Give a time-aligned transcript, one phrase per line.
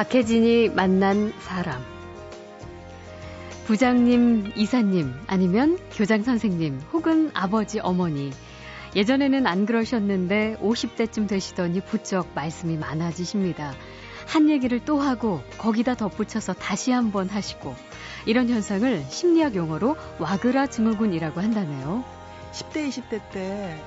[0.00, 1.84] 박혜진이 만난 사람.
[3.66, 8.30] 부장님, 이사님, 아니면 교장 선생님, 혹은 아버지, 어머니.
[8.96, 13.74] 예전에는 안 그러셨는데 50대쯤 되시더니 부쩍 말씀이 많아지십니다.
[14.26, 17.76] 한 얘기를 또 하고 거기다 덧붙여서 다시 한 번 하시고
[18.24, 22.04] 이런 현상을 심리학 용어로 와그라 증후군이라고 한다네요.
[22.52, 23.78] 10대, 20대 때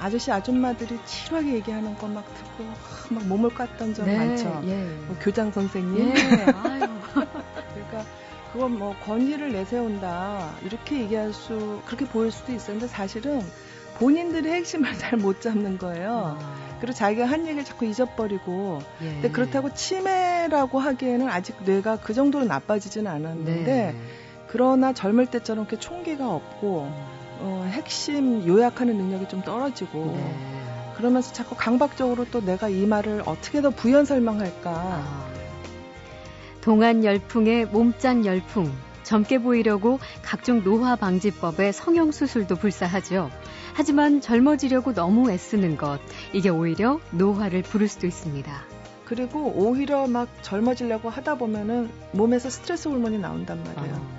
[0.00, 2.64] 아저씨 아줌마들이 치열하게 얘기하는 거 막 듣고
[3.14, 4.62] 막 몸을 깠던 적 네, 많죠.
[4.66, 4.84] 예.
[5.06, 6.08] 뭐 교장 선생님.
[6.10, 6.14] 예,
[7.12, 8.04] 그러니까
[8.52, 13.42] 그건 뭐 권위를 내세운다 이렇게 얘기할 수 그렇게 보일 수도 있었는데 사실은
[13.98, 16.36] 본인들의 핵심을 잘 못 잡는 거예요.
[16.40, 16.54] 아.
[16.80, 18.80] 그리고 자기가 한 얘기를 자꾸 잊어버리고.
[19.02, 19.06] 예.
[19.14, 23.96] 근데 그렇다고 치매라고 하기에는 아직 뇌가 그 정도로 나빠지지는 않았는데 네.
[24.46, 27.17] 그러나 젊을 때처럼 이렇게 총기가 없고 음.
[27.40, 30.58] 어, 핵심 요약하는 능력이 좀 떨어지고 네.
[30.96, 34.70] 그러면서 자꾸 강박적으로 또 내가 이 말을 어떻게 더 부연 설명할까.
[34.70, 35.28] 아.
[36.60, 38.72] 동안 열풍에 몸짱 열풍.
[39.04, 43.30] 젊게 보이려고 각종 노화 방지법에 성형 수술도 불사하죠.
[43.72, 45.98] 하지만 젊어지려고 너무 애쓰는 것,
[46.34, 48.52] 이게 오히려 노화를 부를 수도 있습니다.
[49.06, 53.94] 그리고 오히려 막 젊어지려고 하다 보면은 몸에서 스트레스 호르몬이 나온단 말이에요.
[53.94, 54.17] 아.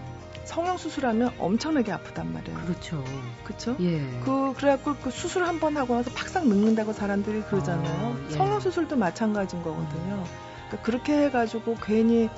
[0.49, 2.57] 성형 수술하면 엄청나게 아프단 말이에요.
[2.61, 3.03] 그렇죠.
[3.43, 3.75] 그렇죠?
[3.79, 3.99] 예.
[4.25, 8.15] 그 그래갖고 그 수술 한 번 하고 나서 팍싹 늙는다고 사람들이 그러잖아요.
[8.17, 8.33] 아, 예.
[8.33, 10.23] 성형 수술도 마찬가지인 거거든요.
[10.67, 12.29] 그러니까 그렇게 해가지고 괜히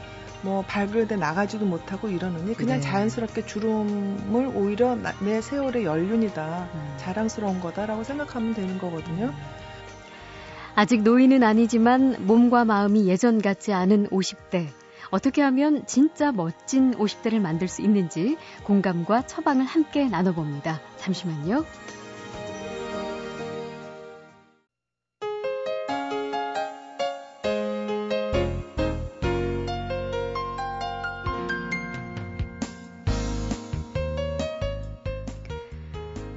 [0.41, 2.81] 뭐 발그레데 나가지도 못하고 이러느니 그냥 네.
[2.81, 6.93] 자연스럽게 주름을 오히려 내 세월의 연륜이다, 음.
[6.97, 9.31] 자랑스러운 거다라고 생각하면 되는 거거든요.
[10.75, 14.67] 아직 노인은 아니지만 몸과 마음이 예전 같지 않은 50대.
[15.11, 20.79] 어떻게 하면 진짜 멋진 50대를 만들 수 있는지 공감과 처방을 함께 나눠봅니다.
[20.97, 21.65] 잠시만요.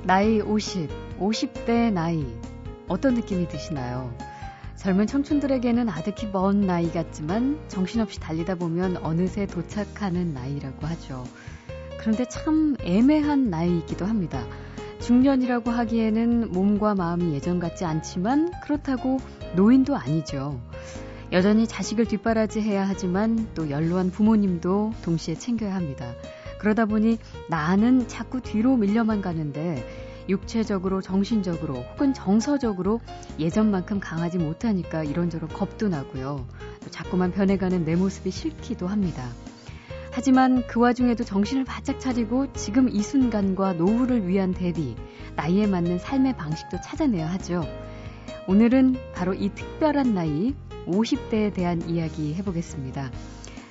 [0.02, 2.26] 나이 50, 50대 나이.
[2.88, 4.14] 어떤 느낌이 드시나요?
[4.84, 11.24] 젊은 청춘들에게는 아득히 먼 나이 같지만 정신없이 달리다 보면 어느새 도착하는 나이라고 하죠.
[11.98, 14.44] 그런데 참 애매한 나이이기도 합니다.
[15.00, 19.20] 중년이라고 하기에는 몸과 마음이 예전 같지 않지만 그렇다고
[19.56, 20.60] 노인도 아니죠.
[21.32, 26.12] 여전히 자식을 뒷바라지해야 하지만 또 연로한 부모님도 동시에 챙겨야 합니다.
[26.58, 27.16] 그러다 보니
[27.48, 29.82] 나는 자꾸 뒤로 밀려만 가는데
[30.28, 33.00] 육체적으로, 정신적으로 혹은 정서적으로
[33.38, 36.46] 예전만큼 강하지 못하니까 이런저런 겁도 나고요.
[36.82, 39.28] 또 자꾸만 변해가는 내 모습이 싫기도 합니다.
[40.10, 44.94] 하지만 그 와중에도 정신을 바짝 차리고 지금 이 순간과 노후를 위한 대비,
[45.34, 47.64] 나이에 맞는 삶의 방식도 찾아내야 하죠.
[48.46, 50.54] 오늘은 바로 이 특별한 나이,
[50.86, 53.10] 50대에 대한 이야기 해보겠습니다.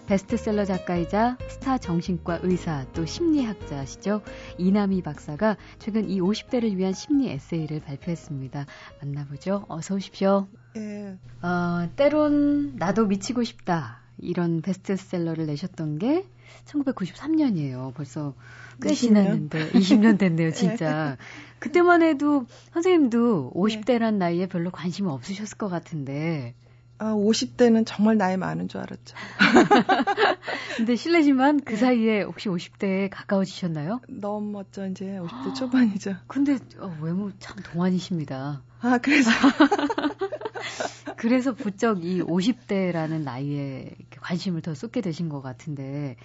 [0.06, 4.22] 베스트셀러 작가이자 스타 정신과 의사 또 심리학자시죠.
[4.58, 8.66] 이남희 박사가 최근 이 50대를 위한 심리 에세이를 발표했습니다.
[9.02, 9.66] 만나보죠.
[9.70, 10.48] 어서 오십시오.
[10.76, 11.18] 예.
[11.42, 14.02] 어, 때론 나도 미치고 싶다.
[14.18, 16.26] 이런 베스트셀러를 내셨던 게
[16.66, 17.94] 1993년이에요.
[17.94, 18.34] 벌써
[18.82, 18.96] 꽤 20년?
[18.96, 21.18] 지났는데 20년 됐네요, 진짜.
[21.60, 26.56] 그때만 해도 선생님도 50대란 나이에 별로 관심이 없으셨을 것 같은데
[27.00, 29.16] 아, 50대는 정말 나이 많은 줄 알았죠.
[30.78, 31.78] 근데 실례지만 그 네.
[31.78, 34.02] 사이에 혹시 50대에 가까워지셨나요?
[34.08, 36.16] 넘었죠, 이제 50대 초반이죠.
[36.28, 38.62] 근데 어, 외모 참 동안이십니다.
[38.82, 39.32] 아, 그래서.
[41.18, 46.18] 그래서 부쩍 이 50대라는 나이에 관심을 더 쏟게 되신 것 같은데,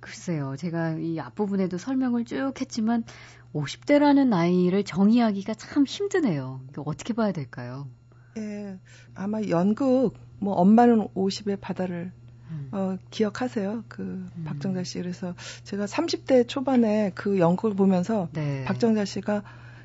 [0.00, 3.04] 글쎄요, 제가 이 앞부분에도 설명을 쭉 했지만,
[3.52, 6.60] 50대라는 나이를 정의하기가 참 힘드네요.
[6.76, 7.88] 어떻게 봐야 될까요?
[8.36, 8.78] 예,
[9.14, 12.12] 아마 연극 뭐 엄마는 50의 바다를
[12.50, 12.68] 음.
[12.72, 13.84] 어, 기억하세요?
[13.88, 14.44] 그 음.
[14.44, 15.34] 박정자 씨 그래서
[15.64, 18.64] 제가 30대 초반에 그 연극을 보면서 네.
[18.64, 19.42] 박정자 씨가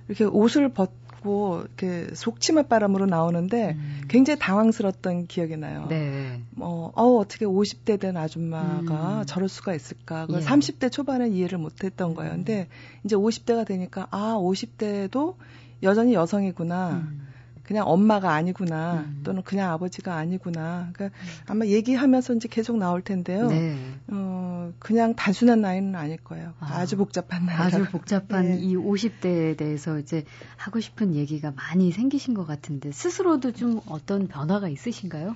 [0.08, 4.02] 이렇게 옷을 벗고 이렇게 속치마 바람으로 나오는데 음.
[4.08, 5.88] 굉장히 당황스러웠던 기억이 나요.
[5.90, 6.42] 네.
[6.52, 9.26] 뭐 어, 어떻게 50대 된 아줌마가 음.
[9.26, 10.26] 저럴 수가 있을까?
[10.26, 10.40] 그 예.
[10.40, 12.32] 30대 초반에 이해를 못 했던 거예요.
[12.32, 12.68] 근데
[13.04, 15.36] 이제 50대가 되니까 아, 50대도
[15.84, 16.90] 여전히 여성이구나.
[16.92, 17.27] 음.
[17.68, 19.22] 그냥 엄마가 아니구나 음.
[19.26, 20.90] 또는 그냥 아버지가 아니구나.
[20.94, 21.28] 그러니까 음.
[21.48, 23.50] 아마 얘기하면서 이제 계속 나올 텐데요.
[23.50, 23.76] 네.
[24.08, 26.54] 어, 그냥 단순한 나이는 아닐 거예요.
[26.62, 27.58] 아, 주 복잡한 나이.
[27.58, 28.58] 아주 복잡한 네.
[28.58, 30.24] 이 50대에 대해서 이제
[30.56, 35.36] 하고 싶은 얘기가 많이 생기신 것 같은데 스스로도 좀 어떤 변화가 있으신가요?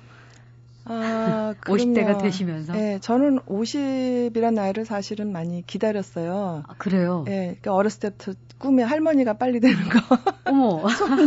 [0.84, 2.72] 아, 50대가 되시면서?
[2.72, 6.64] 네, 저는 50이란 나이를 사실은 많이 기다렸어요.
[6.66, 7.22] 아, 그래요?
[7.26, 9.98] 네, 그러니까 어렸을 때부터 꿈에 할머니가 빨리 되는 거.
[10.44, 10.86] 어머.
[10.90, 11.26] 손주,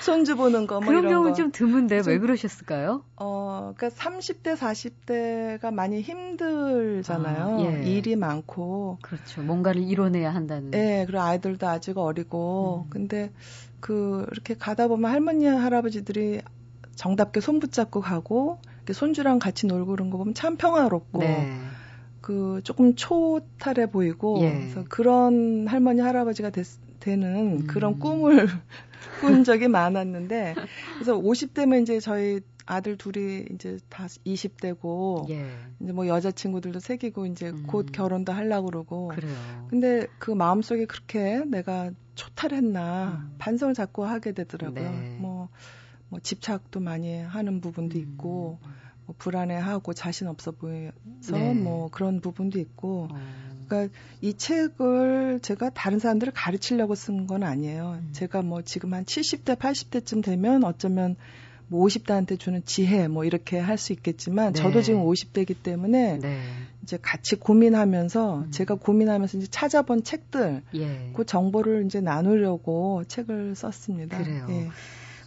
[0.00, 3.04] 손주 보는 거, 뭐 그런 이런 경우는 좀 드문데 좀, 왜 그러셨을까요?
[3.16, 7.58] 어, 그러니까 30대, 40대가 많이 힘들잖아요.
[7.58, 7.82] 아, 예.
[7.84, 8.98] 일이 많고.
[9.02, 9.42] 그렇죠.
[9.42, 10.70] 뭔가를 이뤄내야 한다는.
[10.70, 12.84] 네, 그리고 아이들도 아직 어리고.
[12.86, 12.90] 음.
[12.90, 13.32] 근데
[13.80, 16.40] 그, 이렇게 가다 보면 할머니, 할아버지들이
[16.94, 21.18] 정답게 손 붙잡고 가고, 손주랑 같이 놀고 그런 거 보면 참 평화롭고.
[21.20, 21.60] 네.
[22.22, 24.52] 그 조금 초탈해 보이고 예.
[24.52, 26.64] 그래서 그런 할머니 할아버지가 됐,
[27.00, 27.66] 되는 음.
[27.66, 28.46] 그런 꿈을
[29.20, 30.54] 꾼 적이 많았는데
[30.94, 35.50] 그래서 50대면 이제 저희 아들 둘이 이제 다 20대고 예.
[35.80, 37.64] 이제 뭐 여자친구들도 새기고 이제 음.
[37.66, 39.34] 곧 결혼도 하려고 그러고 그래요.
[39.68, 43.34] 근데 그 마음속에 그렇게 내가 초탈했나 음.
[43.38, 44.90] 반성을 자꾸 하게 되더라고요.
[44.90, 45.16] 네.
[45.20, 45.31] 뭐,
[46.12, 48.00] 뭐 집착도 많이 하는 부분도 음.
[48.02, 48.58] 있고
[49.06, 50.92] 뭐 불안해하고 자신 없어 보여서
[51.32, 51.54] 네.
[51.54, 53.18] 뭐 그런 부분도 있고 어.
[53.66, 57.98] 그러니까 이 책을 제가 다른 사람들을 가르치려고 쓴 건 아니에요.
[58.02, 58.10] 음.
[58.12, 61.16] 제가 뭐 지금 한 70대 80대쯤 되면 어쩌면
[61.68, 64.60] 뭐 50대한테 주는 지혜 뭐 이렇게 할 수 있겠지만 네.
[64.60, 66.42] 저도 지금 50대이기 때문에 네.
[66.82, 68.50] 이제 같이 고민하면서 음.
[68.50, 71.12] 제가 고민하면서 이제 찾아본 책들 예.
[71.14, 74.18] 그 정보를 이제 나누려고 책을 썼습니다.
[74.18, 74.46] 그래요.
[74.50, 74.68] 예.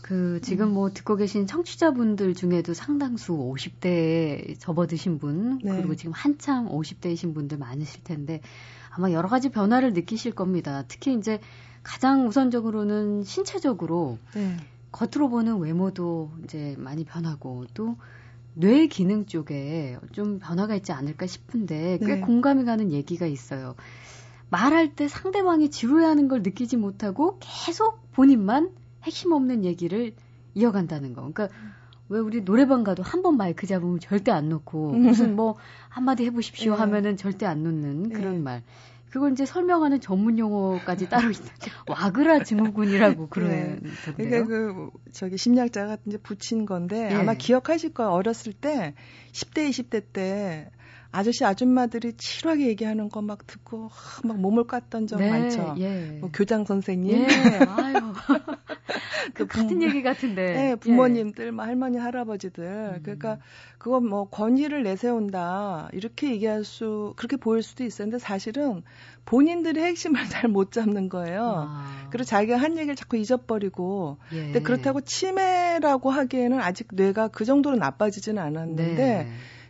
[0.06, 5.76] 그 지금 뭐 듣고 계신 청취자분들 중에도 상당수 50대에 접어드신 분 네.
[5.76, 8.42] 그리고 지금 한창 50대이신 분들 많으실 텐데
[8.92, 10.84] 아마 여러 가지 변화를 느끼실 겁니다.
[10.88, 11.40] 특히 이제
[11.82, 14.58] 가장 우선적으로는 신체적으로 네.
[14.92, 17.96] 겉으로 보는 외모도 이제 많이 변하고 또
[18.56, 22.20] 뇌 기능 쪽에 좀 변화가 있지 않을까 싶은데 꽤 네.
[22.22, 23.76] 공감이 가는 얘기가 있어요.
[24.50, 28.72] 말할 때 상대방이 지루해하는 걸 느끼지 못하고 계속 본인만
[29.06, 30.14] 핵심 없는 얘기를
[30.54, 31.22] 이어간다는 거.
[31.22, 31.50] 그러니까
[32.10, 35.02] 왜 우리 노래방 가도 한 번 마이크 잡으면 절대 안 놓고 음.
[35.04, 35.56] 무슨 뭐
[35.90, 36.80] 한마디 해보십시오 네.
[36.80, 38.40] 하면은 절대 안 놓는 그런 네.
[38.40, 38.64] 말.
[39.10, 41.48] 그걸 이제 설명하는 전문 용어까지 따로 있는
[41.88, 43.30] 와그라 증후군이라고 네.
[43.30, 43.80] 그러는데요.
[44.18, 44.26] 네.
[44.30, 47.16] 그러니까 그 저기 심리학자가 이제 붙인 건데 네.
[47.16, 48.12] 아마 기억하실 거예요.
[48.12, 48.94] 어렸을 때
[49.32, 50.70] 10대 20대 때
[51.12, 53.90] 아저씨 아줌마들이 치료하게 얘기하는 거 막 듣고
[54.26, 55.76] 막 몸을 깠던 적 네, 많죠.
[55.80, 56.18] 예.
[56.20, 57.16] 뭐 교장 선생님.
[57.18, 57.26] 예,
[57.70, 57.96] 아유.
[59.34, 60.54] 그 같은 얘기 같은데.
[60.54, 61.52] 네, 부모님들, 예.
[61.52, 62.64] 뭐 할머니, 할아버지들.
[62.64, 63.00] 음.
[63.04, 63.40] 그러니까
[63.78, 68.84] 그건 뭐 권위를 내세운다 이렇게 얘기할 수 그렇게 보일 수도 있었는데 사실은
[69.26, 71.68] 본인들의 핵심을 잘 못 잡는 거예요.
[71.68, 72.08] 아.
[72.12, 74.18] 그리고 자기가 한 얘기를 자꾸 잊어버리고.
[74.32, 74.44] 예.
[74.44, 78.96] 근데 그렇다고 치매라고 하기에는 아직 뇌가 그 정도로 나빠지지는 않았는데.
[78.96, 79.28] 네.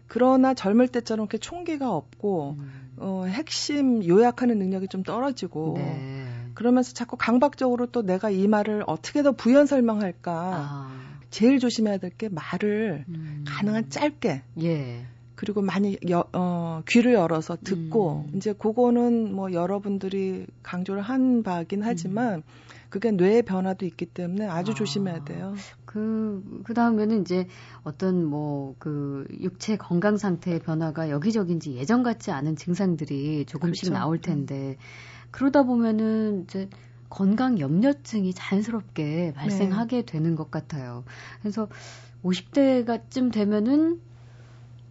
[0.08, 2.86] 그러나 젊을 때처럼 그렇게 총기가 없고 음.
[2.98, 6.25] 어, 핵심 요약하는 능력이 좀 떨어지고 네.
[6.56, 10.92] 그러면서 자꾸 강박적으로 또 내가 이 말을 어떻게 더 부연 설명할까 아.
[11.30, 13.44] 제일 조심해야 될 게 말을 음.
[13.48, 15.06] 가능한 짧게 예.
[15.36, 18.38] 그리고 많이 여, 어, 귀를 열어서 듣고 음.
[18.38, 22.44] 이제 그거는 뭐 여러분들이 강조를 한 바긴 하지만 음.
[22.90, 25.54] 그게 뇌의 변화도 있기 때문에 아주 아, 조심해야 돼요.
[25.84, 27.48] 그, 그 다음에는 이제
[27.84, 34.00] 어떤 뭐 그 육체 건강 상태의 변화가 여기저기 이제 예전 같지 않은 증상들이 조금씩 그렇죠.
[34.00, 34.78] 나올 텐데
[35.36, 36.70] 그러다 보면은 이제
[37.10, 40.06] 건강 염려증이 자연스럽게 발생하게 네.
[40.06, 41.04] 되는 것 같아요.
[41.42, 41.68] 그래서
[42.24, 44.00] 50대가쯤 되면은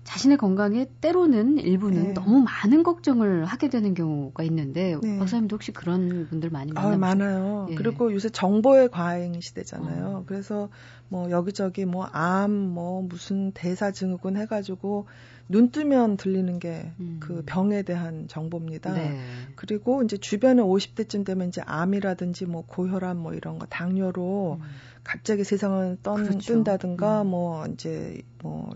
[0.05, 2.15] 자신의 건강에 때로는 일부는 네.
[2.15, 5.19] 너무 많은 걱정을 하게 되는 경우가 있는데 네.
[5.19, 6.95] 박사님도 혹시 그런 분들 많이 만나요?
[6.95, 7.67] 아, 많아요.
[7.71, 7.75] 예.
[7.75, 10.07] 그리고 요새 정보의 과잉 시대잖아요.
[10.07, 10.25] 어.
[10.27, 10.69] 그래서
[11.09, 15.07] 뭐 여기저기 뭐 암, 뭐 무슨 대사증후군 해가지고
[15.49, 17.17] 눈 뜨면 들리는 게그 음.
[17.21, 18.93] 그 병에 대한 정보입니다.
[18.93, 19.19] 네.
[19.57, 24.67] 그리고 이제 주변에 50대쯤 되면 이제 암이라든지 뭐 고혈압 뭐 이런 거 당뇨로 음.
[25.03, 26.53] 갑자기 세상을 떤, 그렇죠.
[26.53, 27.29] 뜬다든가 음.
[27.29, 28.71] 뭐 이제 뭐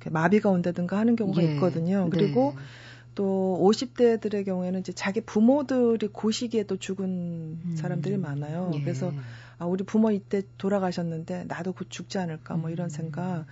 [0.00, 1.54] 이렇게 마비가 온다든가 하는 경우가 예.
[1.54, 2.04] 있거든요.
[2.04, 2.10] 네.
[2.10, 2.62] 그리고 네.
[3.14, 7.74] 또 50대들의 경우에는 이제 자기 부모들이 고 시기에 또 죽은 음.
[7.76, 8.70] 사람들이 많아요.
[8.74, 8.80] 예.
[8.80, 9.12] 그래서
[9.58, 12.88] 아, 우리 부모 이때 돌아가셨는데 나도 곧 죽지 않을까 뭐 이런 음.
[12.88, 13.44] 생각.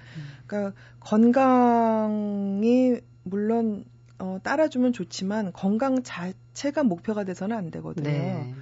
[0.46, 3.84] 그러니까 건강이 물론
[4.18, 8.08] 어, 따라주면 좋지만 건강 자체가 목표가 돼서는 안 되거든요.
[8.08, 8.54] 네.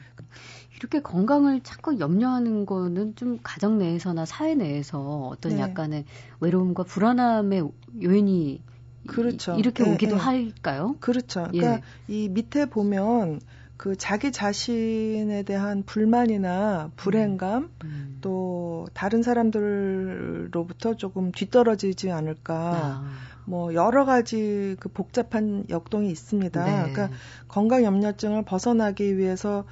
[0.76, 5.61] 이렇게 건강을 자꾸 염려하는 거는 좀 가정 내에서나 사회 내에서 어떤 네.
[5.61, 6.04] 약간의
[6.40, 7.68] 외로움과 불안함의
[8.02, 8.62] 요인이
[9.06, 9.54] 그렇죠.
[9.54, 10.21] 이, 렇게 네, 오기도 네.
[10.21, 10.97] 할까요?
[11.00, 11.49] 그렇죠.
[11.54, 11.61] 예.
[11.61, 13.40] 그러니까 이 밑에 보면
[13.76, 17.71] 그 자기 자신에 대한 불만이나 불행감 음.
[17.85, 18.18] 음.
[18.21, 23.11] 또 다른 사람들로부터 조금 뒤떨어지지 않을까 아.
[23.45, 26.64] 뭐 여러 가지 그 복잡한 역동이 있습니다.
[26.64, 26.92] 네.
[26.92, 27.16] 그러니까
[27.49, 29.64] 건강 염려증을 벗어나기 위해서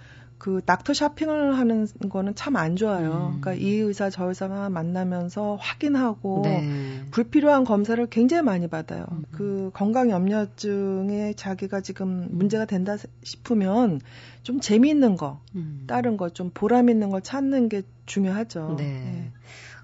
[0.45, 3.33] 그 닥터 쇼핑을 하는 거는 참 안 좋아요.
[3.35, 3.41] 음.
[3.41, 7.03] 그러니까 이 의사 저 의사 만나면서 확인하고 네.
[7.13, 9.07] 불필요한 검사를 굉장히 많이 받아요.
[9.11, 9.25] 음.
[9.31, 14.03] 그 건강 염려증에 자기가 지금 문제가 된다 싶으면
[14.43, 15.85] 좀 재미있는 거, 음.
[15.87, 18.75] 다른 거 좀 보람 있는 걸 찾는 게 중요하죠.
[18.77, 18.85] 네.
[18.85, 19.33] 네.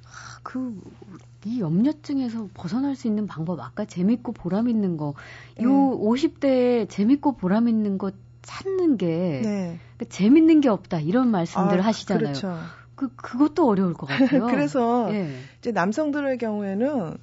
[0.04, 0.78] 아, 그,
[1.46, 5.14] 이 염려증에서 벗어날 수 있는 방법, 아까 재밌고 보람 있는 거, 요
[5.56, 5.64] 네.
[5.64, 9.78] 50대에 재밌고 보람 있는 것 찾는 게 네.
[9.96, 12.22] 그러니까 재밌는 게 없다 이런 말씀들 아, 하시잖아요.
[12.24, 12.58] 그렇죠.
[12.94, 14.46] 그 그것도 어려울 것 같아요.
[14.48, 15.32] 그래서 예.
[15.58, 17.16] 이제 남성들의 경우에는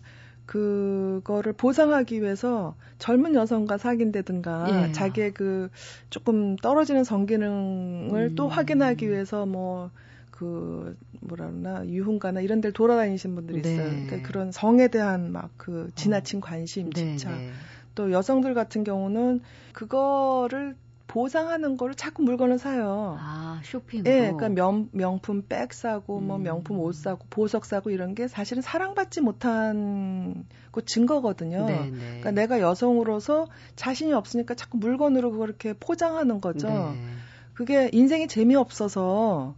[0.46, 4.92] 그거를 보상하기 위해서 젊은 여성과 사귄다든가 예.
[4.94, 5.70] 자기의 그
[6.10, 8.36] 조금 떨어지는 성기능을 음.
[8.36, 9.92] 또 확인하기 위해서 뭐
[10.38, 13.92] 그 뭐라 그러나 유흥가나 이런 데를 돌아다니신 분들이 있어요.
[13.92, 14.06] 네.
[14.06, 17.32] 그러니까 그런 성에 대한 막 그 지나친 관심, 네, 집착.
[17.32, 17.52] 네, 네.
[17.96, 19.42] 또 여성들 같은 경우는
[19.74, 20.76] 그거를
[21.08, 23.18] 보상하는 거를 자꾸 물건을 사요.
[23.20, 24.04] 아, 쇼핑.
[24.06, 26.28] 예, 그러니까 명, 명품 백 사고, 뭐 음.
[26.28, 31.66] 뭐 명품 옷 사고, 보석 사고 이런 게 사실은 사랑받지 못한 그 증거거든요.
[31.66, 31.92] 네네.
[31.92, 31.98] 네.
[31.98, 36.68] 그러니까 내가 여성으로서 자신이 없으니까 자꾸 물건으로 그렇게 포장하는 거죠.
[36.68, 37.02] 네.
[37.54, 39.56] 그게 인생이 재미없어서,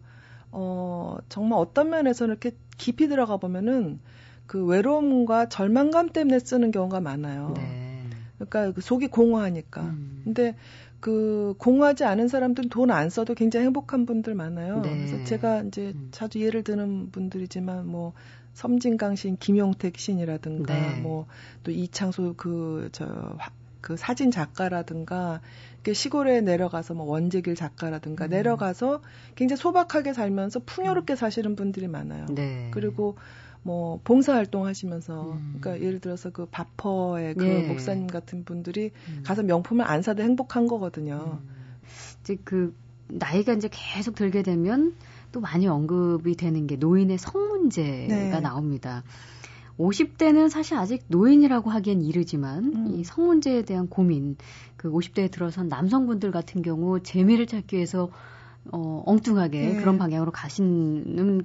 [0.52, 4.00] 어, 정말 어떤 면에서는 이렇게 깊이 들어가 보면은
[4.46, 7.54] 그 외로움과 절망감 때문에 쓰는 경우가 많아요.
[7.58, 8.04] 네.
[8.36, 9.82] 그러니까 그 속이 공허하니까.
[9.82, 10.22] 음.
[10.24, 10.56] 근데
[11.00, 14.82] 그 공하지 않은 사람들은 돈 안 써도 굉장히 행복한 분들 많아요.
[14.82, 14.90] 네.
[14.90, 16.10] 그래서 제가 이제 음.
[16.12, 18.14] 자주 예를 드는 분들이지만 뭐
[18.56, 21.02] 섬진강 신, 김용택 신이라든가 네.
[21.02, 25.40] 뭐또 이창소 그저그 사진 작가라든가
[25.84, 28.30] 그 시골에 내려가서 뭐 원재길 작가라든가 음.
[28.32, 29.02] 내려가서
[29.36, 31.16] 굉장히 소박하게 살면서 풍요롭게 음.
[31.16, 32.26] 사시는 분들이 많아요.
[32.30, 32.70] 네.
[32.72, 33.16] 그리고
[33.64, 35.58] 뭐 봉사 활동 하시면서 음.
[35.60, 37.68] 그러니까 예를 들어서 그 바퍼의 그 네.
[37.68, 39.24] 목사님 같은 분들이 음.
[39.26, 41.40] 가서 명품을 안 사도 행복한 거거든요.
[41.42, 41.50] 음.
[42.22, 42.76] 이제 그
[43.08, 44.96] 나이가 이제 계속 들게 되면
[45.32, 48.40] 또 많이 언급이 되는 게 노인의 성 문제가 네.
[48.40, 49.04] 나옵니다.
[49.80, 52.88] 50대는 사실 아직 노인이라고 하기엔 이르지만 음.
[52.96, 54.36] 이성 문제에 대한 고민,
[54.76, 58.10] 그 50대에 들어선 남성분들 같은 경우 재미를 찾기 위해서
[58.72, 59.76] 어, 엉뚱하게 네.
[59.78, 61.44] 그런 방향으로 가시는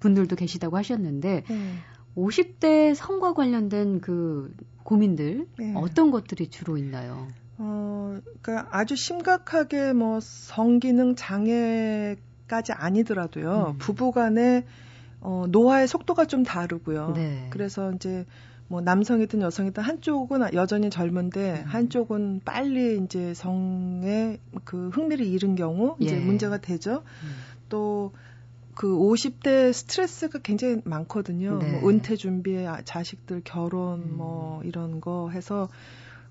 [0.00, 1.72] 분들도 계시다고 하셨는데 네.
[2.16, 5.72] 50대 성과 관련된 그 고민들 네.
[5.76, 7.28] 어떤 것들이 주로 있나요?
[7.58, 13.74] 어, 그러니까 아주 심각하게 뭐 성기능 장애까지 아니더라도요.
[13.74, 13.78] 음.
[13.78, 14.64] 부부간의
[15.20, 17.14] 어, 노화의 속도가 좀 다르고요.
[17.16, 17.48] 네.
[17.50, 18.26] 그래서 이제
[18.68, 21.68] 뭐 남성이든 여성이든 한쪽은 여전히 젊은데 음.
[21.68, 26.20] 한쪽은 빨리 이제 성에 그 흥미를 잃은 경우 이제 예.
[26.20, 27.04] 문제가 되죠.
[27.22, 27.36] 음.
[27.68, 31.58] 또그 50대 스트레스가 굉장히 많거든요.
[31.58, 31.72] 네.
[31.72, 34.16] 뭐 은퇴 준비, 아, 자식들 결혼 음.
[34.16, 35.68] 뭐 이런 거 해서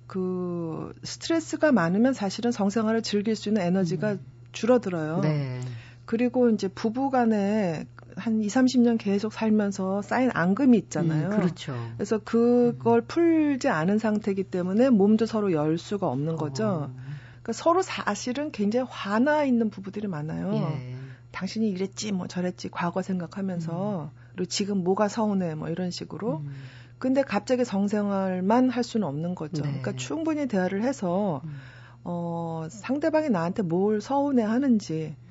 [0.07, 4.19] 그 스트레스가 많으면 사실은 성생활을 즐길 수 있는 에너지가 음.
[4.51, 5.21] 줄어들어요.
[5.21, 5.61] 네.
[6.05, 7.85] 그리고 이제 부부 간에
[8.15, 11.29] 한 2, 30년 계속 살면서 쌓인 앙금이 있잖아요.
[11.29, 11.75] 음, 그렇죠.
[11.95, 13.05] 그래서 그걸 음.
[13.07, 16.65] 풀지 않은 상태이기 때문에 몸도 서로 열 수가 없는 거죠.
[16.65, 16.95] 어.
[17.45, 20.53] 그러니까 서로 사실은 굉장히 화나 있는 부부들이 많아요.
[20.53, 20.95] 예.
[21.31, 24.19] 당신이 이랬지, 뭐 저랬지, 과거 생각하면서 음.
[24.31, 26.37] 그리고 지금 뭐가 서운해, 뭐 이런 식으로.
[26.37, 26.53] 음.
[26.97, 29.61] 근데 갑자기 성생활만 할 수는 없는 거죠.
[29.61, 29.69] 네.
[29.69, 31.55] 그러니까 충분히 대화를 해서 음.
[32.03, 35.24] 어, 상대방이 나한테 뭘 서운해 하는지 음.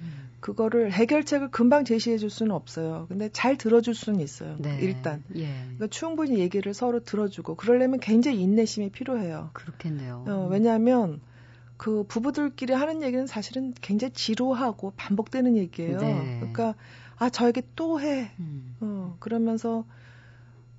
[0.45, 3.07] 그거를 해결책을 금방 제시해 줄 수는 없어요.
[3.09, 4.57] 근데 잘 들어줄 수는 있어요.
[4.59, 4.79] 네.
[4.83, 5.25] 일단.
[5.37, 5.47] 예.
[5.47, 9.49] 그러니까 충분히 얘기를 서로 들어주고 그러려면 굉장히 인내심이 필요해요.
[9.55, 10.27] 그렇겠네요.
[10.29, 11.23] 어, 왜냐하면
[11.79, 15.99] 그 부부들끼리 하는 얘기는 사실은 굉장히 지루하고 반복되는 얘기예요.
[15.99, 16.37] 네.
[16.41, 16.75] 그러니까
[17.17, 18.31] 아 저에게 또 해.
[18.39, 18.77] 음.
[18.81, 19.87] 어, 그러면서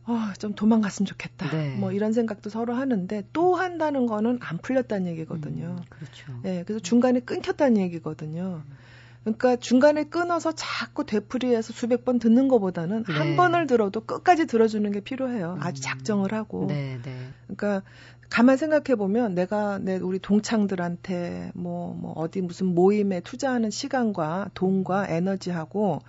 [0.04, 1.50] 어, 좀 도망갔으면 좋겠다.
[1.50, 1.76] 네.
[1.78, 5.78] 뭐 이런 생각도 서로 하는데 또 한다는 거는 안 풀렸다는 얘기거든요.
[5.80, 6.40] 음, 그렇죠.
[6.44, 8.62] 네, 그래서 중간에 끊겼다는 얘기거든요.
[8.64, 8.85] 음.
[9.26, 13.14] 그러니까 중간에 끊어서 자꾸 되풀이해서 수백 번 듣는 것보다는 네.
[13.14, 15.58] 한 번을 들어도 끝까지 들어주는 게 필요해요.
[15.60, 15.84] 아주 음.
[15.84, 16.68] 작정을 하고.
[16.68, 17.12] 네, 네.
[17.48, 17.82] 그러니까
[18.30, 25.08] 가만 생각해 보면 내가 내 우리 동창들한테 뭐, 뭐 어디 무슨 모임에 투자하는 시간과 돈과
[25.10, 26.02] 에너지하고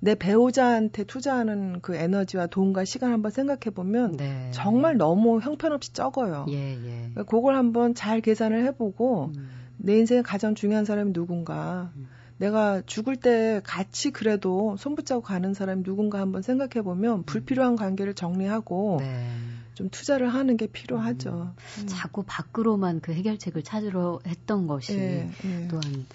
[0.00, 4.50] 내 배우자한테 투자하는 그 에너지와 돈과 시간 한번 생각해 보면 네.
[4.52, 6.44] 정말 너무 형편없이 적어요.
[6.50, 6.98] 예, 예.
[6.98, 9.48] 그러니까 그걸 한번 잘 계산을 해보고 음.
[9.78, 11.92] 내 인생에 가장 중요한 사람이 누군가.
[11.96, 12.08] 음.
[12.38, 17.22] 내가 죽을 때 같이 그래도 손붙잡고 가는 사람이 누군가 한번 생각해 보면 음.
[17.24, 19.28] 불필요한 관계를 정리하고 네.
[19.74, 21.54] 좀 투자를 하는 게 필요하죠.
[21.56, 21.82] 음.
[21.82, 21.86] 음.
[21.86, 25.68] 자꾸 밖으로만 그 해결책을 찾으러 했던 것이 예, 예.
[25.68, 26.06] 또한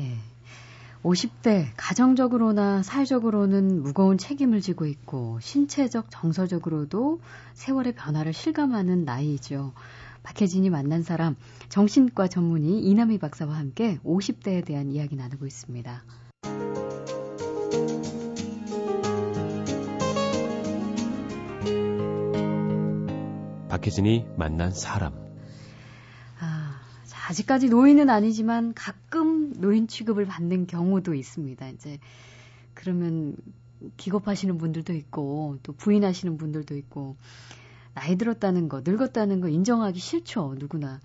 [0.00, 0.16] 예.
[1.02, 7.20] 50대 가정적으로나 사회적으로는 무거운 책임을 지고 있고 신체적 정서적으로도
[7.54, 9.72] 세월의 변화를 실감하는 나이죠.
[10.26, 11.36] 박혜진이 만난 사람
[11.68, 16.02] 정신과 전문의 이남희 박사와 함께 50대에 대한 이야기 나누고 있습니다.
[23.68, 25.14] 박혜진이 만난 사람.
[26.40, 26.80] 아,
[27.28, 31.68] 아직까지 노인은 아니지만 가끔 노인 취급을 받는 경우도 있습니다.
[31.68, 32.00] 이제
[32.74, 33.36] 그러면
[33.96, 37.14] 기겁하시는 분들도 있고 또 부인하시는 분들도 있고
[37.96, 41.00] 나이 들었다는 거, 늙었다는 거 인정하기 싫죠, 누구나.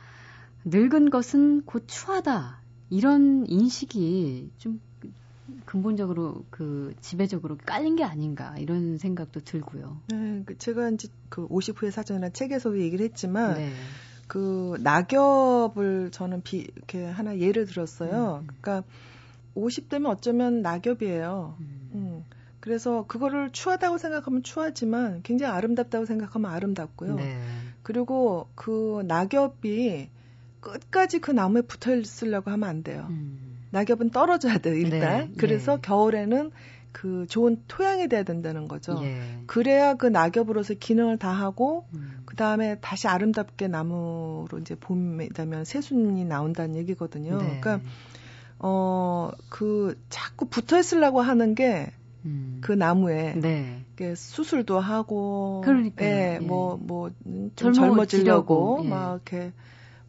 [0.65, 2.60] 늙은 것은 곧 추하다.
[2.89, 4.81] 이런 인식이 좀
[5.65, 10.01] 근본적으로 그 지배적으로 깔린 게 아닌가 이런 생각도 들고요.
[10.10, 13.71] 네, 그 제가 이제 그 50후의 사전이라는 책에서도 얘기를 했지만 네.
[14.27, 18.43] 그 낙엽을 저는 비 이렇게 하나 예를 들었어요.
[18.43, 18.48] 음.
[18.60, 18.86] 그러니까
[19.55, 21.55] 50대면 어쩌면 낙엽이에요.
[21.62, 21.80] 음.
[22.62, 22.63] 음.
[22.63, 27.15] 그래서 그거를 추하다고 생각하면 추하지만 굉장히 아름답다고 생각하면 아름답고요.
[27.15, 27.38] 네.
[27.84, 30.10] 그리고 그 낙엽이
[30.60, 33.08] 끝까지 그 나무에 붙어 있으려고 하면 안 돼요.
[33.10, 33.58] 음.
[33.72, 35.00] 낙엽은 떨어져야 돼요, 일단.
[35.00, 35.32] 네.
[35.38, 35.82] 그래서 네.
[35.82, 36.51] 겨울에는
[36.91, 39.00] 그 좋은 토양이 돼야 된다는 거죠.
[39.01, 39.22] 예.
[39.48, 42.22] 그래야 그 낙엽으로서 기능을 다 하고 음.
[42.25, 47.38] 그 다음에 다시 아름답게 나무로 이제 봄이 되면 새순이 나온다는 얘기거든요.
[47.38, 47.60] 네.
[47.62, 47.80] 그러니까
[48.60, 51.91] 어 그 자꾸 붙어 있으려고 하는 게
[52.25, 52.59] 음.
[52.61, 53.85] 그 나무에 네.
[54.15, 57.11] 수술도 하고 그러니까 예, 뭐뭐
[57.55, 58.89] 좀 젊어지려고 예.
[58.89, 59.53] 막 이렇게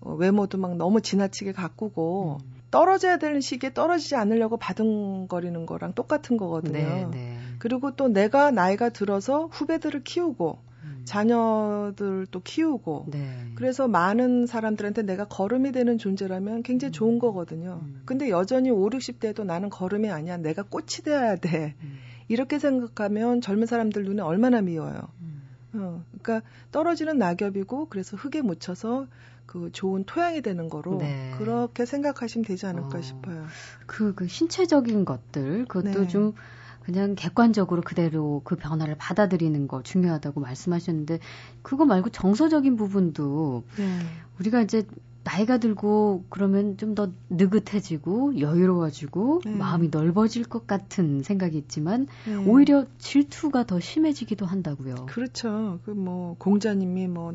[0.00, 2.52] 어, 외모도 막 너무 지나치게 가꾸고 음.
[2.70, 6.72] 떨어져야 되는 시기에 떨어지지 않으려고 바둥거리는 거랑 똑같은 거거든요.
[6.72, 7.38] 네, 네.
[7.58, 10.71] 그리고 또 내가 나이가 들어서 후배들을 키우고 음.
[11.04, 13.52] 자녀들도 키우고 네.
[13.54, 16.92] 그래서 많은 사람들한테 내가 걸음이 되는 존재라면 굉장히 음.
[16.92, 17.80] 좋은 거거든요.
[17.82, 18.02] 음.
[18.04, 20.36] 근데 여전히 5, 60대도 나는 걸음이 아니야.
[20.36, 21.74] 내가 꽃이 돼야 돼.
[21.82, 21.98] 음.
[22.28, 25.08] 이렇게 생각하면 젊은 사람들 눈에 얼마나 미워요.
[25.20, 25.42] 음.
[25.74, 29.06] 어, 그러니까 떨어지는 낙엽이고 그래서 흙에 묻혀서
[29.46, 31.34] 그 좋은 토양이 되는 거로 네.
[31.36, 33.46] 그렇게 생각하시면 되지 않을까 어, 싶어요.
[33.86, 36.08] 그, 그 신체적인 것들 그것도 네.
[36.08, 36.34] 좀
[36.84, 41.20] 그냥 객관적으로 그대로 그 변화를 받아들이는 거 중요하다고 말씀하셨는데
[41.62, 43.98] 그거 말고 정서적인 부분도 네.
[44.40, 44.84] 우리가 이제
[45.24, 49.54] 나이가 들고 그러면 좀 더 느긋해지고 여유로워지고 네.
[49.54, 52.34] 마음이 넓어질 것 같은 생각이 있지만 네.
[52.34, 55.06] 오히려 질투가 더 심해지기도 한다고요.
[55.06, 55.78] 그렇죠.
[55.84, 57.34] 그 뭐 공자님이 뭐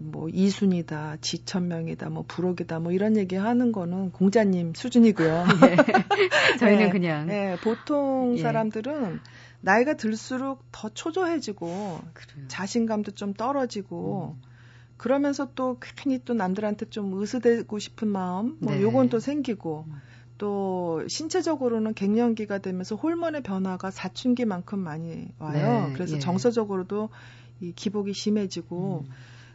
[0.00, 5.44] 뭐 이순이다, 지천명이다, 뭐 부록이다, 뭐 이런 얘기 하는 거는 공자님 수준이고요.
[5.60, 5.76] 네.
[6.58, 6.90] 저희는 네.
[6.90, 7.26] 그냥.
[7.26, 8.42] 네, 보통 예.
[8.42, 9.20] 사람들은
[9.60, 12.48] 나이가 들수록 더 초조해지고 그래요.
[12.48, 14.42] 자신감도 좀 떨어지고 음.
[14.96, 18.82] 그러면서 또 괜히 또 남들한테 좀 의스대고 싶은 마음, 뭐 네.
[18.82, 19.94] 요건 또 생기고 음.
[20.38, 25.88] 또 신체적으로는 갱년기가 되면서 호르몬의 변화가 사춘기만큼 많이 와요.
[25.88, 25.92] 네.
[25.94, 26.18] 그래서 예.
[26.18, 27.10] 정서적으로도
[27.60, 29.12] 이 기복이 심해지고 음.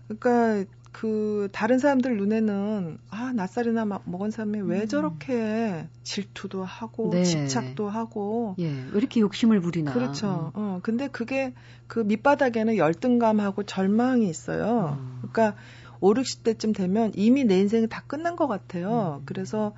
[0.07, 4.87] 그러니까 그 다른 사람들 눈에는 아 낯살이나 먹은 사람이 왜 음.
[4.87, 7.23] 저렇게 질투도 하고 네.
[7.23, 10.51] 집착도 하고 예, 왜 이렇게 욕심을 부리나 그렇죠.
[10.55, 10.59] 음.
[10.59, 11.53] 어 근데 그게
[11.85, 14.97] 그 밑바닥에는 열등감하고 절망이 있어요.
[14.99, 15.19] 음.
[15.31, 15.55] 그러니까
[15.99, 19.19] 5, 60대쯤 되면 이미 내 인생이 다 끝난 것 같아요.
[19.19, 19.23] 음.
[19.25, 19.73] 그래서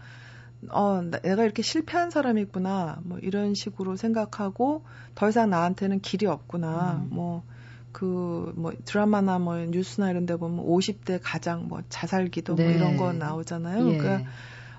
[0.70, 4.84] 어, 내가 이렇게 실패한 사람이구나, 뭐 이런 식으로 생각하고
[5.16, 7.10] 더 이상 나한테는 길이 없구나, 음.
[7.12, 7.44] 뭐
[7.92, 12.70] 그 뭐 드라마나 뭐 뉴스나 이런 데 보면 50대 가장 뭐 자살 기도 뭐 네.
[12.72, 13.90] 뭐 이런 거 나오잖아요.
[13.92, 13.98] 예.
[13.98, 14.30] 그러니까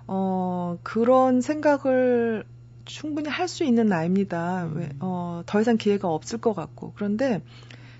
[0.06, 2.44] 어 그런 생각을
[2.84, 4.64] 충분히 할 수 있는 나이입니다.
[4.64, 4.76] 음.
[4.76, 6.92] 왜, 어, 더 이상 기회가 없을 것 같고.
[6.96, 7.42] 그런데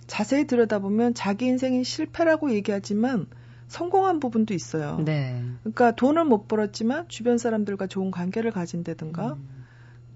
[0.06, 3.26] 자세히 들여다보면 자기 인생이 실패라고 얘기하지만
[3.68, 5.00] 성공한 부분도 있어요.
[5.04, 5.44] 네.
[5.60, 9.48] 그러니까 돈을 못 벌었지만 주변 사람들과 좋은 관계를 가진다든가 음.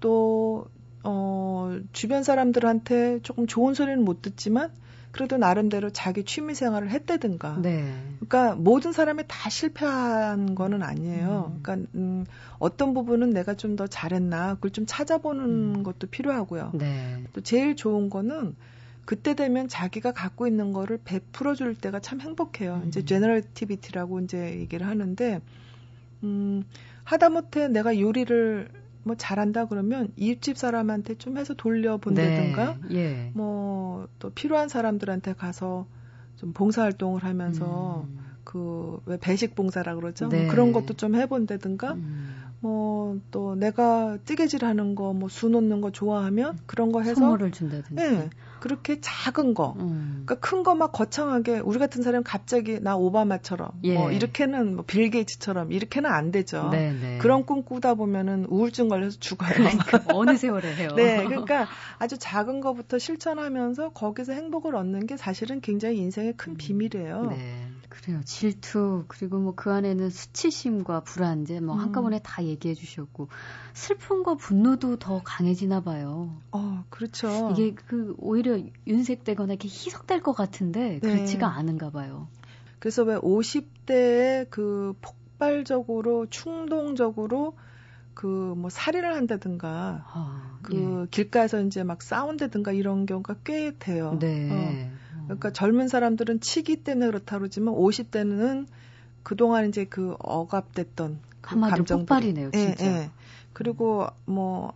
[0.01, 0.67] 또,
[1.03, 4.71] 어, 주변 사람들한테 조금 좋은 소리는 못 듣지만
[5.15, 7.59] 그래도 나름대로 자기 취미 생활을 했다든가.
[7.61, 7.89] 네.
[8.19, 11.53] 그러니까 모든 사람이 다 실패한 거는 아니에요.
[11.55, 11.59] 음.
[11.63, 12.25] 그러니까 음,
[12.59, 15.83] 어떤 부분은 내가 좀 더 잘했나 그걸 좀 찾아보는 음.
[15.83, 16.71] 것도 필요하고요.
[16.73, 17.23] 네.
[17.31, 18.55] 또 제일 좋은 거는
[19.05, 22.81] 그때 되면 자기가 갖고 있는 거를 베풀어 줄 때가 참 행복해요.
[22.83, 22.87] 음.
[22.89, 25.41] 이제 제너러티비티라고 이제 얘기를 하는데
[26.23, 26.63] 음
[27.05, 28.69] 하다못해 내가 요리를
[29.05, 33.31] 뭐 잘한다 그러면 이웃집 사람한테 좀 해서 돌려본다든가 네, 예.
[33.35, 35.85] 뭐또 필요한 사람들한테 가서
[36.37, 38.19] 좀 봉사 활동을 하면서 음.
[38.43, 40.43] 그왜 배식 봉사라 그러죠 뭐 네.
[40.45, 42.44] 뭐 그런 것도 좀 해본다든가 음.
[42.65, 47.93] 뭐 또 내가 뜨개질하는 거 뭐 수 놓는 거 좋아하면 그런 거 해서 선물을 준다든지
[47.95, 48.29] 네.
[48.59, 50.23] 그렇게 작은 거, 음.
[50.25, 53.93] 그러니까 큰 거 막 거창하게 우리 같은 사람 갑자기 나 오바마처럼 뭐 예.
[53.93, 56.69] 뭐 이렇게는 뭐 빌 게이츠처럼 이렇게는 안 되죠.
[56.71, 56.99] 네네.
[56.99, 57.17] 네.
[57.19, 59.51] 그런 꿈 꾸다 보면은 우울증 걸려서 죽어요.
[59.53, 60.89] 그러니까 어느 세월에 해요.
[60.95, 61.67] 네, 그러니까
[61.99, 66.57] 아주 작은 거부터 실천하면서 거기서 행복을 얻는 게 사실은 굉장히 인생의 큰 음.
[66.57, 67.27] 비밀이에요.
[67.29, 67.67] 네.
[68.01, 68.21] 그래요.
[68.25, 71.79] 질투 그리고 뭐 그 안에는 수치심과 불안제 뭐 음.
[71.79, 73.29] 한꺼번에 다 얘기해 주셨고
[73.73, 76.35] 슬픔과 분노도 더 강해지나 봐요.
[76.51, 77.49] 어, 그렇죠.
[77.51, 80.99] 이게 그 오히려 윤색되거나 이렇게 희석될 것 같은데 네.
[80.99, 82.27] 그렇지가 않은가 봐요.
[82.79, 87.55] 그래서 왜 50대에 그 폭발적으로 충동적으로
[88.13, 91.07] 그 뭐 살인을 한다든가 아, 그 예.
[91.11, 94.17] 길가에서 이제 막 싸운다든가 이런 경우가 꽤 돼요.
[94.19, 94.49] 네.
[94.51, 95.04] 어.
[95.25, 98.67] 그러니까 젊은 사람들은 치기 때문에 그렇다 그러지만 50대는
[99.23, 102.85] 그동안 이제 그 억압됐던 그 감정 폭발이네요, 진짜.
[102.85, 103.09] 예, 예.
[103.53, 104.73] 그리고 뭐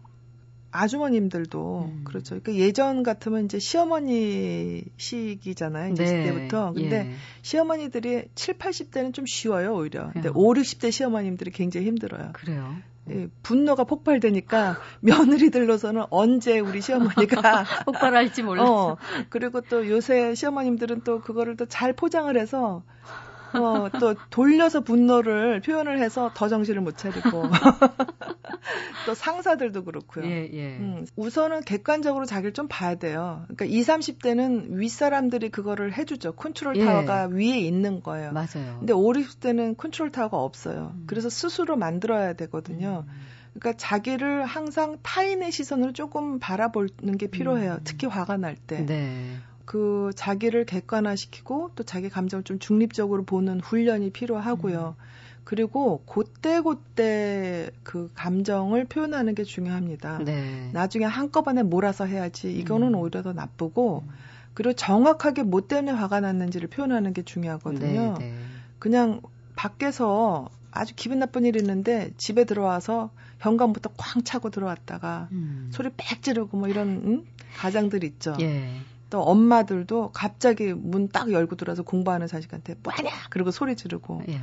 [0.72, 2.02] 아주머님들도 음.
[2.04, 2.40] 그렇죠.
[2.40, 5.94] 그러니까 예전 같으면 이제 시어머니 시기잖아요.
[5.94, 6.24] 이제 네.
[6.26, 6.74] 때부터.
[6.74, 7.14] 근데 예.
[7.42, 10.12] 시어머니들이 7, 80대는 좀 쉬워요, 오히려.
[10.12, 10.34] 근데 어.
[10.36, 12.32] 5, 60대 시어머님들이 굉장히 힘들어요.
[12.34, 12.76] 그래요.
[13.12, 18.92] 예, 분노가 폭발되니까 며느리들로서는 언제 우리 시어머니가 폭발할지 몰라서.
[18.92, 18.98] 어,
[19.30, 22.84] 그리고 또 요새 시어머님들은 또 그거를 또 잘 포장을 해서
[23.54, 27.44] 어, 또 돌려서 분노를 표현을 해서 더 정신을 못 차리고
[29.06, 30.26] 또 상사들도 그렇고요.
[30.26, 30.78] 예, 예.
[30.78, 33.46] 음, 우선은 객관적으로 자기를 좀 봐야 돼요.
[33.48, 36.34] 그러니까 20, 30대는 윗사람들이 그거를 해주죠.
[36.34, 36.86] 컨트롤 예.
[36.86, 38.32] 타워가 위에 있는 거예요.
[38.32, 38.78] 맞아요.
[38.80, 40.94] 근데 5, 60대는 컨트롤 타워가 없어요.
[40.96, 41.04] 음.
[41.08, 43.06] 그래서 스스로 만들어야 되거든요.
[43.08, 43.14] 음.
[43.54, 47.74] 그러니까 자기를 항상 타인의 시선으로 조금 바라보는 게 필요해요.
[47.74, 47.80] 음.
[47.84, 48.86] 특히 화가 날 때.
[48.86, 49.38] 네.
[49.70, 54.96] 그 자기를 객관화시키고 또 자기 감정을 좀 중립적으로 보는 훈련이 필요하고요.
[54.98, 55.04] 음.
[55.44, 60.24] 그리고 그때 그때 그 감정을 표현하는 게 중요합니다.
[60.26, 60.72] 네.
[60.74, 63.00] 나중에 한꺼번에 몰아서 해야지 이거는 음.
[63.00, 64.14] 오히려 더 나쁘고 음.
[64.56, 68.16] 그리고 정확하게 뭐 때문에 화가 났는지를 표현하는 게 중요하거든요.
[68.18, 68.34] 네, 네.
[68.80, 69.22] 그냥
[69.56, 75.70] 밖에서 아주 기분 나쁜 일이 있는데 집에 들어와서 현관부터 쾅 차고 들어왔다가 음.
[75.72, 77.26] 소리 빽 지르고 뭐 이런 응?
[77.58, 78.36] 가장들 있죠.
[78.40, 78.68] 예.
[79.10, 84.40] 또 엄마들도 갑자기 문 딱 열고 들어와서 공부하는 자식한테 뭐하냐 그리고 소리 지르고 예.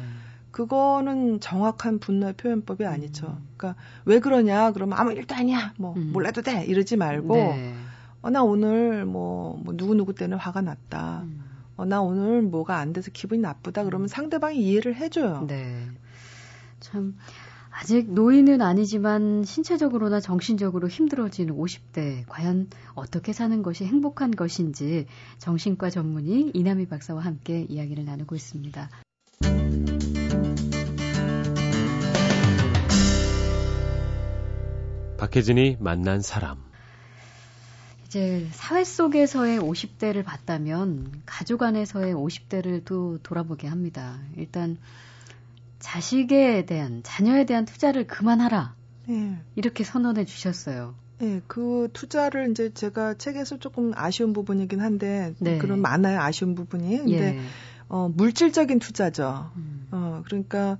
[0.50, 3.26] 그거는 정확한 분노의 표현법이 아니죠.
[3.26, 3.48] 음.
[3.56, 6.10] 그러니까 왜 그러냐 그러면 아무 일도 아니야 뭐 음.
[6.12, 7.74] 몰라도 돼 이러지 말고 네.
[8.22, 11.20] 어, 나 오늘 뭐, 뭐 누구 누구 때는 화가 났다.
[11.24, 11.44] 음.
[11.76, 14.08] 어, 나 오늘 뭐가 안 돼서 기분이 나쁘다 그러면 음.
[14.08, 15.44] 상대방이 이해를 해줘요.
[15.46, 15.86] 네.
[16.80, 17.16] 참
[17.78, 25.04] 아직 노인은 아니지만 신체적으로나 정신적으로 힘들어지는 50대 과연 어떻게 사는 것이 행복한 것인지
[25.36, 28.88] 정신과 전문의 이남희 박사와 함께 이야기를 나누고 있습니다.
[35.18, 36.56] 박혜진이 만난 사람
[38.06, 44.18] 이제 사회 속에서의 50대를 봤다면 가족 안에서의 50대를 또 돌아보게 합니다.
[44.38, 44.78] 일단
[45.78, 48.74] 자식에 대한 자녀에 대한 투자를 그만하라.
[49.08, 49.38] 네.
[49.54, 50.94] 이렇게 선언해 주셨어요.
[51.18, 55.58] 네, 그 투자를 이제 제가 책에서 조금 아쉬운 부분이긴 한데 네.
[55.58, 56.98] 그런 많아요 아쉬운 부분이.
[56.98, 57.40] 근데 예.
[57.88, 59.50] 어 물질적인 투자죠.
[59.56, 59.86] 음.
[59.92, 60.78] 어 그러니까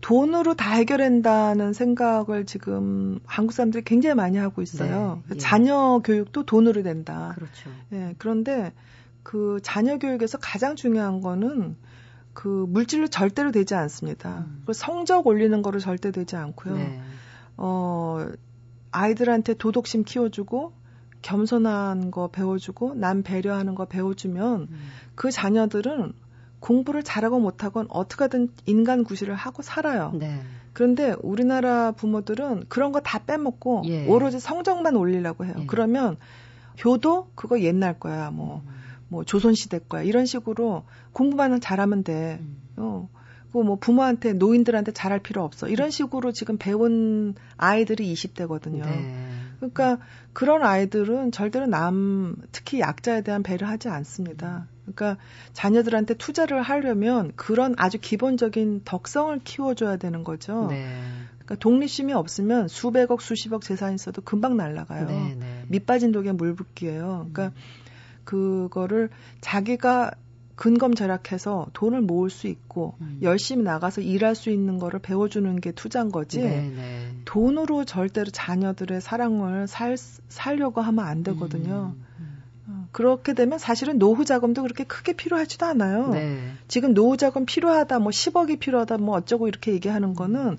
[0.00, 5.22] 돈으로 다 해결한다는 생각을 지금 한국 사람들이 굉장히 많이 하고 있어요.
[5.28, 5.38] 네, 예.
[5.38, 7.32] 자녀 교육도 돈으로 된다.
[7.34, 7.70] 그렇죠.
[7.92, 8.72] 예, 그런데
[9.22, 11.76] 그 자녀 교육에서 가장 중요한 거는
[12.34, 14.44] 그 물질로 절대로 되지 않습니다.
[14.46, 14.62] 음.
[14.66, 16.76] 그 성적 올리는 거로 절대 되지 않고요.
[16.76, 17.00] 네.
[17.56, 18.26] 어,
[18.90, 20.72] 아이들한테 도덕심 키워주고
[21.22, 24.78] 겸손한 거 배워주고 남 배려하는 거 배워주면 음.
[25.14, 26.12] 그 자녀들은
[26.60, 30.12] 공부를 잘하고 못하건 어떻게든 인간 구실을 하고 살아요.
[30.14, 30.42] 네.
[30.72, 34.06] 그런데 우리나라 부모들은 그런 거 다 빼먹고 예.
[34.08, 35.54] 오로지 성적만 올리려고 해요.
[35.60, 35.66] 예.
[35.66, 36.16] 그러면
[36.84, 38.30] 효도 그거 옛날 거야.
[38.30, 38.74] 뭐 음.
[39.14, 40.02] 뭐 조선시대 거야.
[40.02, 42.38] 이런 식으로 공부만 잘하면 돼.
[42.40, 42.56] 음.
[42.76, 43.08] 어.
[43.52, 45.68] 뭐 부모한테 노인들한테 잘할 필요 없어.
[45.68, 48.84] 이런 식으로 지금 배운 아이들이 20대거든요.
[48.84, 49.26] 네.
[49.58, 49.98] 그러니까
[50.32, 54.66] 그런 아이들은 절대로 남 특히 약자에 대한 배려 하지 않습니다.
[54.82, 55.22] 그러니까
[55.52, 60.66] 자녀들한테 투자를 하려면 그런 아주 기본적인 덕성을 키워줘야 되는 거죠.
[60.68, 60.84] 네.
[61.34, 65.06] 그러니까 독립심이 없으면 수백억 수십억 재산 있어도 금방 날아가요.
[65.06, 65.64] 네, 네.
[65.68, 67.28] 밑 빠진 독에 물 붓기예요.
[67.32, 67.52] 그러니까 음.
[68.24, 69.10] 그거를
[69.40, 70.12] 자기가
[70.56, 73.18] 근검 절약해서 돈을 모을 수 있고 음.
[73.22, 76.68] 열심히 나가서 일할 수 있는 거를 배워주는 게 투자인 거지 네네.
[76.76, 77.10] 네.
[77.24, 79.96] 돈으로 절대로 자녀들의 사랑을 살
[80.28, 81.94] 살려고 하면 안 되거든요.
[81.96, 82.04] 음.
[82.20, 82.42] 음.
[82.68, 86.10] 어, 그렇게 되면 사실은 노후 자금도 그렇게 크게 필요하지도 않아요.
[86.10, 86.52] 네.
[86.68, 90.58] 지금 노후 자금 필요하다, 뭐 10억이 필요하다, 뭐 어쩌고 이렇게 얘기하는 거는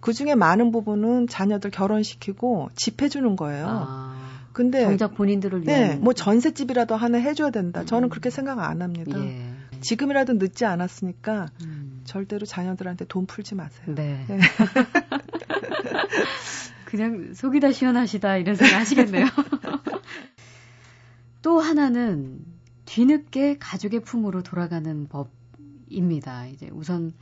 [0.00, 3.66] 그 중에 많은 부분은 자녀들 결혼시키고 집해주는 거예요.
[3.68, 4.15] 아.
[4.56, 7.84] 근데 정작 본인들을 위한 네, 뭐 전셋집이라도 하나 해줘야 된다.
[7.84, 9.20] 저는 그렇게 생각 안 합니다.
[9.20, 9.52] 예.
[9.82, 12.00] 지금이라도 늦지 않았으니까 음.
[12.04, 13.94] 절대로 자녀들한테 돈 풀지 마세요.
[13.94, 14.24] 네.
[14.26, 14.38] 네.
[16.86, 19.26] 그냥 속이 다 시원하시다 이런 생각 하시겠네요.
[21.42, 22.40] 또 하나는
[22.86, 25.28] 뒤늦게 가족의 품으로 돌아가는 법
[25.90, 26.46] 얘기입니다.
[26.46, 27.12] 이제 우선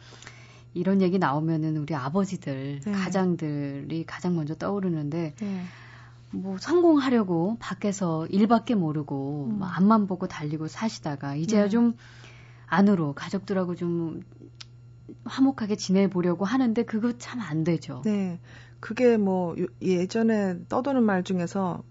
[0.72, 2.92] 이런 얘기 나오면은 우리 아버지들, 네.
[2.92, 5.64] 가장들이 가장 먼저 떠오르는데 네.
[6.34, 9.58] 뭐 성공하려고 밖에서 일밖에 모르고 음.
[9.58, 11.68] 뭐 앞만 보고 달리고 사시다가 이제야 네.
[11.68, 11.96] 좀
[12.66, 14.22] 안으로 가족들하고 좀
[15.24, 18.02] 화목하게 지내보려고 하는데 그거 참 안 되죠.
[18.04, 18.40] 네.
[18.80, 21.82] 그게 뭐 예전에 떠도는 말 중에서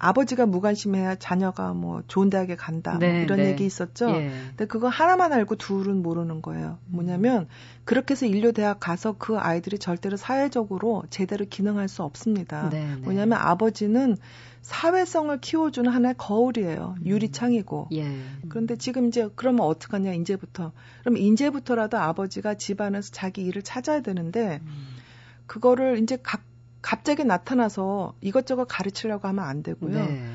[0.00, 3.48] 아버지가 무관심해야 자녀가 뭐 좋은 대학에 간다 뭐 네, 뭐 이런 네.
[3.48, 4.08] 얘기 있었죠.
[4.10, 4.30] 예.
[4.48, 6.78] 근데 그거 하나만 알고 둘은 모르는 거예요.
[6.86, 7.48] 뭐냐면
[7.84, 12.68] 그렇게 해서 인류 대학 가서 그 아이들이 절대로 사회적으로 제대로 기능할 수 없습니다.
[12.70, 12.96] 네, 네.
[12.96, 14.16] 뭐냐면 아버지는
[14.62, 16.96] 사회성을 키워주는 하나의 거울이에요.
[16.98, 17.06] 음.
[17.06, 17.88] 유리창이고.
[17.94, 18.20] 예.
[18.48, 20.72] 그런데 지금 이제 그러면 어떡하냐 이제부터.
[21.00, 24.96] 그럼 이제부터라도 아버지가 집안에서 자기 일을 찾아야 되는데 음.
[25.46, 26.42] 그거를 이제 각
[26.80, 29.94] 갑자기 나타나서 이것저것 가르치려고 하면 안 되고요.
[29.94, 30.30] 네.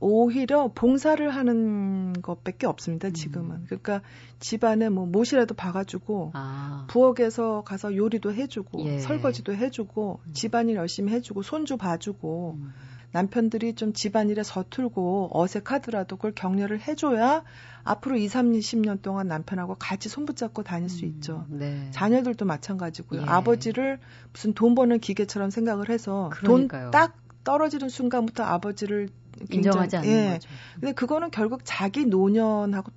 [0.00, 3.10] 오히려 봉사를 하는 것밖에 없습니다.
[3.10, 3.56] 지금은.
[3.56, 3.64] 음.
[3.66, 4.02] 그러니까
[4.40, 6.86] 집안에 뭐 못이라도 봐가지고 아.
[6.88, 8.98] 부엌에서 가서 요리도 해주고 예.
[8.98, 10.32] 설거지도 해주고 음.
[10.32, 12.72] 집안일 열심히 해주고 손주 봐주고 음.
[13.12, 17.42] 남편들이 좀 집안일에 서툴고 어색하더라도 그걸 격려를 해줘야
[17.84, 21.46] 앞으로 2, 30년 동안 남편하고 같이 손붙잡고 다닐 수 음, 있죠.
[21.48, 21.88] 네.
[21.92, 23.22] 자녀들도 마찬가지고요.
[23.22, 23.24] 예.
[23.26, 24.00] 아버지를
[24.32, 29.08] 무슨 돈 버는 기계처럼 생각을 해서 돈 딱 떨어지는 순간부터 아버지를
[29.50, 30.28] 인정하지 않는 예.
[30.34, 30.48] 거죠.
[30.74, 32.90] 근데 그거는 결국 자기 노년하고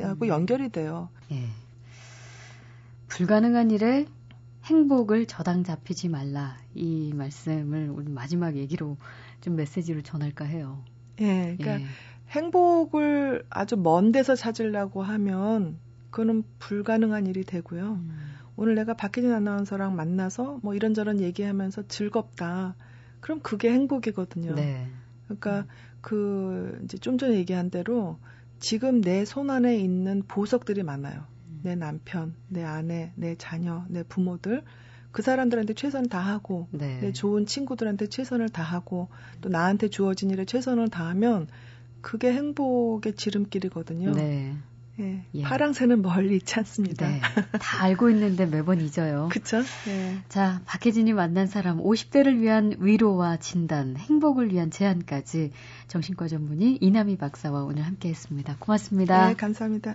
[0.00, 0.28] 하고 음.
[0.28, 1.08] 연결이 돼요.
[1.32, 1.48] 예.
[3.08, 4.06] 불가능한 일에
[4.64, 8.96] 행복을 저당 잡히지 말라 이 말씀을 오늘 마지막 얘기로
[9.40, 10.84] 좀 메시지로 전할까 해요.
[11.20, 11.86] 예, 그러니까 예.
[12.30, 15.78] 행복을 아주 먼 데서 찾으려고 하면
[16.10, 17.92] 그거는 불가능한 일이 되고요.
[17.92, 18.18] 음.
[18.56, 22.74] 오늘 내가 박혜진 아나운서랑 만나서 뭐 이런저런 얘기하면서 즐겁다.
[23.20, 24.54] 그럼 그게 행복이거든요.
[24.54, 24.88] 네.
[25.24, 25.66] 그러니까 음.
[26.00, 28.18] 그 이제 좀 전에 얘기한 대로
[28.58, 31.24] 지금 내 손 안에 있는 보석들이 많아요.
[31.48, 31.60] 음.
[31.62, 34.62] 내 남편, 내 아내, 내 자녀, 내 부모들
[35.16, 36.98] 그 사람들한테 최선을 다하고 네.
[37.00, 39.08] 내 좋은 친구들한테 최선을 다하고
[39.40, 41.48] 또 나한테 주어진 일에 최선을 다하면
[42.02, 44.12] 그게 행복의 지름길이거든요.
[44.12, 44.54] 네.
[45.00, 45.42] 예, 예.
[45.42, 47.08] 파랑새는 멀리 있지 않습니다.
[47.08, 47.20] 네,
[47.58, 49.28] 다 알고 있는데 매번 잊어요.
[49.32, 49.62] 그쵸?
[49.88, 50.18] 예.
[50.28, 55.50] 자, 박혜진이 만난 사람 50대를 위한 위로와 진단, 행복을 위한 제안까지
[55.88, 58.56] 정신과 전문의 이남희 박사와 오늘 함께 했습니다.
[58.58, 59.28] 고맙습니다.
[59.28, 59.94] 네, 감사합니다.